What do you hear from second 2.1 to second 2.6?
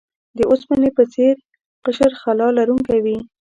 خلا